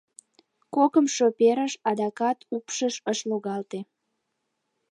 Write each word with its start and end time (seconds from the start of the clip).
Кокымшо 0.75 1.25
перыш— 1.39 1.73
адакат 1.89 2.37
упшыш 2.55 2.95
ыш 3.11 3.19
логалте. 3.29 3.79